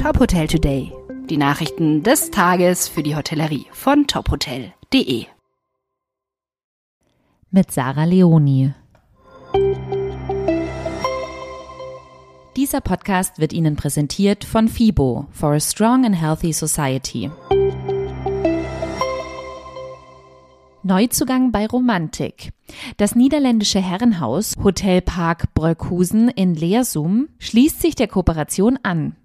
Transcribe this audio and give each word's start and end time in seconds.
Top 0.00 0.20
Hotel 0.20 0.46
Today. 0.46 0.92
Die 1.28 1.36
Nachrichten 1.36 2.04
des 2.04 2.30
Tages 2.30 2.86
für 2.86 3.02
die 3.02 3.16
Hotellerie 3.16 3.66
von 3.72 4.06
tophotel.de. 4.06 5.26
Mit 7.50 7.72
Sarah 7.72 8.04
Leoni. 8.04 8.72
Dieser 12.56 12.80
Podcast 12.80 13.40
wird 13.40 13.52
Ihnen 13.52 13.74
präsentiert 13.74 14.44
von 14.44 14.68
FIBO 14.68 15.26
for 15.32 15.54
a 15.54 15.60
Strong 15.60 16.06
and 16.06 16.20
Healthy 16.20 16.52
Society. 16.52 17.32
Neuzugang 20.84 21.50
bei 21.50 21.66
Romantik. 21.66 22.52
Das 22.98 23.16
niederländische 23.16 23.80
Herrenhaus 23.80 24.54
Hotel 24.62 25.02
Park 25.02 25.52
Bröckhusen 25.54 26.28
in 26.28 26.54
Leersum 26.54 27.28
schließt 27.40 27.82
sich 27.82 27.96
der 27.96 28.06
Kooperation 28.06 28.78
an. 28.84 29.16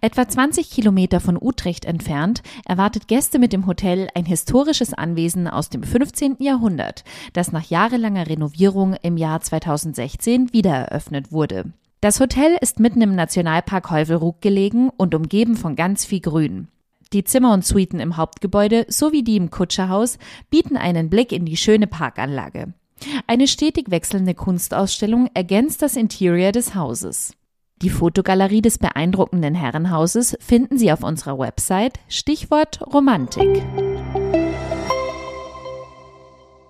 Etwa 0.00 0.28
20 0.28 0.70
Kilometer 0.70 1.20
von 1.20 1.38
Utrecht 1.40 1.84
entfernt 1.84 2.42
erwartet 2.64 3.08
Gäste 3.08 3.38
mit 3.38 3.52
dem 3.52 3.66
Hotel 3.66 4.08
ein 4.14 4.24
historisches 4.24 4.94
Anwesen 4.94 5.48
aus 5.48 5.70
dem 5.70 5.82
15. 5.82 6.36
Jahrhundert, 6.38 7.04
das 7.32 7.52
nach 7.52 7.64
jahrelanger 7.64 8.28
Renovierung 8.28 8.94
im 9.02 9.16
Jahr 9.16 9.40
2016 9.40 10.52
wiedereröffnet 10.52 11.32
wurde. 11.32 11.72
Das 12.00 12.20
Hotel 12.20 12.56
ist 12.60 12.78
mitten 12.78 13.00
im 13.00 13.14
Nationalpark 13.14 13.90
Heuvelrug 13.90 14.40
gelegen 14.40 14.90
und 14.96 15.14
umgeben 15.14 15.56
von 15.56 15.76
ganz 15.76 16.04
viel 16.04 16.20
Grün. 16.20 16.68
Die 17.12 17.24
Zimmer 17.24 17.52
und 17.52 17.64
Suiten 17.64 18.00
im 18.00 18.16
Hauptgebäude 18.16 18.84
sowie 18.88 19.22
die 19.22 19.36
im 19.36 19.50
Kutscherhaus 19.50 20.18
bieten 20.50 20.76
einen 20.76 21.08
Blick 21.08 21.32
in 21.32 21.44
die 21.46 21.56
schöne 21.56 21.86
Parkanlage. 21.86 22.74
Eine 23.26 23.46
stetig 23.46 23.90
wechselnde 23.90 24.34
Kunstausstellung 24.34 25.28
ergänzt 25.34 25.82
das 25.82 25.96
Interior 25.96 26.52
des 26.52 26.74
Hauses. 26.74 27.34
Die 27.82 27.90
Fotogalerie 27.90 28.62
des 28.62 28.78
beeindruckenden 28.78 29.54
Herrenhauses 29.54 30.34
finden 30.40 30.78
Sie 30.78 30.90
auf 30.90 31.02
unserer 31.02 31.38
Website, 31.38 32.00
Stichwort 32.08 32.80
Romantik. 32.80 33.62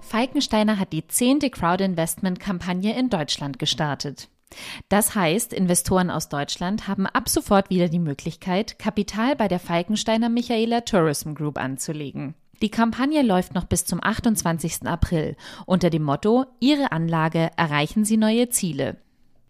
Falkensteiner 0.00 0.80
hat 0.80 0.92
die 0.92 1.06
zehnte 1.06 1.50
Crowd-Investment-Kampagne 1.50 2.98
in 2.98 3.08
Deutschland 3.08 3.60
gestartet. 3.60 4.28
Das 4.88 5.14
heißt, 5.14 5.52
Investoren 5.52 6.10
aus 6.10 6.28
Deutschland 6.28 6.88
haben 6.88 7.06
ab 7.06 7.28
sofort 7.28 7.70
wieder 7.70 7.88
die 7.88 8.00
Möglichkeit, 8.00 8.80
Kapital 8.80 9.36
bei 9.36 9.46
der 9.46 9.60
Falkensteiner 9.60 10.28
Michaela 10.28 10.80
Tourism 10.80 11.34
Group 11.34 11.56
anzulegen. 11.56 12.34
Die 12.62 12.70
Kampagne 12.70 13.22
läuft 13.22 13.54
noch 13.54 13.66
bis 13.66 13.84
zum 13.84 14.02
28. 14.02 14.86
April 14.86 15.36
unter 15.66 15.88
dem 15.88 16.02
Motto 16.02 16.46
Ihre 16.58 16.90
Anlage 16.90 17.50
erreichen 17.56 18.04
Sie 18.04 18.16
neue 18.16 18.48
Ziele. 18.48 18.96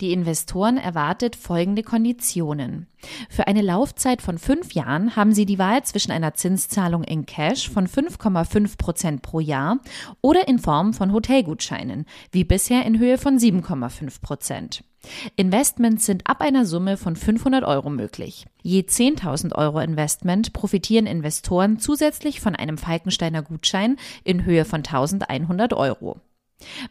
Die 0.01 0.13
Investoren 0.13 0.77
erwartet 0.77 1.37
folgende 1.37 1.83
Konditionen. 1.83 2.87
Für 3.31 3.47
eine 3.47 3.63
Laufzeit 3.63 4.21
von 4.21 4.37
fünf 4.37 4.75
Jahren 4.75 5.17
haben 5.17 5.33
Sie 5.33 5.47
die 5.47 5.59
Wahl 5.59 5.85
zwischen 5.85 6.13
einer 6.13 6.35
Zinszahlung 6.35 7.03
in 7.03 7.25
Cash 7.25 7.71
von 7.71 7.89
5,5 7.89 8.77
Prozent 8.77 9.23
pro 9.23 9.41
Jahr 9.41 9.79
oder 10.21 10.49
in 10.49 10.59
Form 10.59 10.93
von 10.93 11.13
Hotelgutscheinen, 11.13 12.05
wie 12.31 12.45
bisher 12.45 12.85
in 12.85 12.99
Höhe 12.99 13.17
von 13.17 13.39
7,5 13.39 14.21
Prozent. 14.21 14.85
Investments 15.37 16.05
sind 16.05 16.27
ab 16.27 16.41
einer 16.41 16.67
Summe 16.67 16.97
von 16.97 17.17
500 17.17 17.65
Euro 17.65 17.89
möglich. 17.89 18.47
Je 18.63 18.83
10.000 18.83 19.55
Euro 19.55 19.81
Investment 19.81 20.53
profitieren 20.53 21.07
Investoren 21.07 21.79
zusätzlich 21.79 22.41
von 22.41 22.55
einem 22.55 22.77
Falkensteiner 22.77 23.43
Gutschein 23.43 23.97
in 24.25 24.45
Höhe 24.45 24.65
von 24.65 24.83
1.100 24.83 25.75
Euro. 25.75 26.21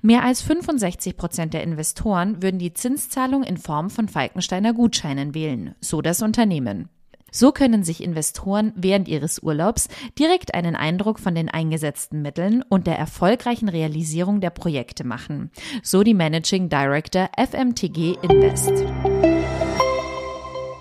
Mehr 0.02 0.23
als 0.23 0.41
65 0.41 1.17
Prozent 1.17 1.53
der 1.53 1.63
Investoren 1.63 2.41
würden 2.41 2.59
die 2.59 2.73
Zinszahlung 2.73 3.44
in 3.44 3.58
Form 3.58 3.89
von 3.89 4.07
Falkensteiner 4.07 4.73
Gutscheinen 4.73 5.33
wählen, 5.33 5.75
so 5.81 6.02
das 6.02 6.22
Unternehmen. 6.22 6.89
So 7.31 7.52
können 7.52 7.83
sich 7.83 8.02
Investoren 8.02 8.72
während 8.77 9.09
ihres 9.09 9.39
Urlaubs 9.39 9.89
direkt 10.17 10.53
einen 10.53 10.73
Eindruck 10.73 11.19
von 11.19 11.35
den 11.35 11.49
eingesetzten 11.49 12.22
Mitteln 12.22 12.63
und 12.69 12.88
der 12.88 12.97
erfolgreichen 12.97 13.67
Realisierung 13.67 14.39
der 14.39 14.51
Projekte 14.51 15.03
machen, 15.03 15.51
so 15.84 16.01
die 16.03 16.13
Managing 16.13 16.69
Director 16.69 17.29
FMTG 17.35 18.18
Invest. 18.22 18.72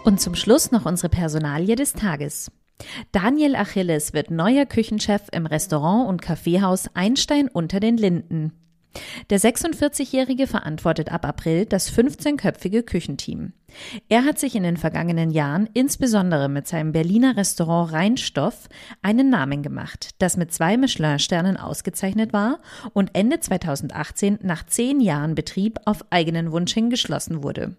Und 0.05 0.21
zum 0.21 0.37
Schluss 0.37 0.71
noch 0.71 0.85
unsere 0.87 1.09
Personalie 1.09 1.75
des 1.75 1.95
Tages. 1.95 2.53
Daniel 3.11 3.57
Achilles 3.57 4.13
wird 4.13 4.31
neuer 4.31 4.67
Küchenchef 4.67 5.23
im 5.33 5.47
Restaurant 5.47 6.09
und 6.09 6.23
Kaffeehaus 6.23 6.89
Einstein 6.95 7.49
unter 7.49 7.81
den 7.81 7.97
Linden. 7.97 8.53
Der 9.31 9.41
46-Jährige 9.41 10.47
verantwortet 10.47 11.11
ab 11.11 11.25
April 11.25 11.67
das 11.67 11.93
15-köpfige 11.93 12.83
Küchenteam. 12.83 13.53
Er 14.09 14.25
hat 14.25 14.39
sich 14.39 14.55
in 14.55 14.63
den 14.63 14.77
vergangenen 14.77 15.31
Jahren 15.31 15.69
insbesondere 15.75 16.49
mit 16.49 16.69
seinem 16.69 16.93
Berliner 16.93 17.37
Restaurant 17.37 17.93
Rheinstoff 17.93 18.69
einen 19.03 19.31
Namen 19.31 19.63
gemacht, 19.63 20.11
das 20.19 20.37
mit 20.37 20.53
zwei 20.53 20.77
Michelin-Sternen 20.77 21.57
ausgezeichnet 21.57 22.33
war 22.33 22.61
und 22.93 23.11
Ende 23.15 23.41
2018 23.41 24.39
nach 24.43 24.65
zehn 24.67 25.01
Jahren 25.01 25.35
Betrieb 25.35 25.81
auf 25.87 26.05
eigenen 26.11 26.53
Wunsch 26.53 26.73
hin 26.73 26.91
geschlossen 26.91 27.43
wurde. 27.43 27.77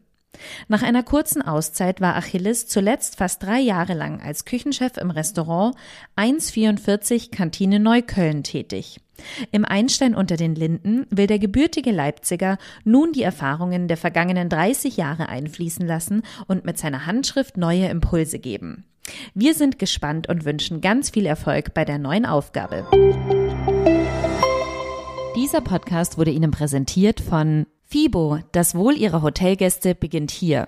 Nach 0.67 0.81
einer 0.81 1.03
kurzen 1.03 1.41
Auszeit 1.41 2.01
war 2.01 2.15
Achilles 2.15 2.67
zuletzt 2.67 3.17
fast 3.17 3.41
drei 3.41 3.59
Jahre 3.59 3.93
lang 3.93 4.21
als 4.21 4.43
Küchenchef 4.43 4.97
im 4.97 5.11
Restaurant 5.11 5.75
144 6.17 7.31
Kantine 7.31 7.79
Neukölln 7.79 8.43
tätig. 8.43 8.99
Im 9.51 9.65
Einstein 9.65 10.15
unter 10.15 10.37
den 10.37 10.55
Linden 10.55 11.07
will 11.09 11.27
der 11.27 11.39
gebürtige 11.39 11.91
Leipziger 11.91 12.57
nun 12.83 13.13
die 13.13 13.23
Erfahrungen 13.23 13.87
der 13.87 13.97
vergangenen 13.97 14.49
30 14.49 14.97
Jahre 14.97 15.29
einfließen 15.29 15.85
lassen 15.85 16.23
und 16.47 16.65
mit 16.65 16.77
seiner 16.77 17.05
Handschrift 17.05 17.57
neue 17.57 17.87
Impulse 17.87 18.39
geben. 18.39 18.85
Wir 19.33 19.53
sind 19.53 19.79
gespannt 19.79 20.27
und 20.27 20.45
wünschen 20.45 20.81
ganz 20.81 21.11
viel 21.11 21.25
Erfolg 21.25 21.73
bei 21.73 21.85
der 21.85 21.99
neuen 21.99 22.25
Aufgabe. 22.25 22.87
Dieser 25.35 25.61
Podcast 25.61 26.17
wurde 26.17 26.31
Ihnen 26.31 26.51
präsentiert 26.51 27.19
von 27.19 27.67
FIBO, 27.83 28.39
das 28.51 28.73
Wohl 28.73 28.97
Ihrer 28.97 29.21
Hotelgäste 29.21 29.93
beginnt 29.93 30.31
hier. 30.31 30.67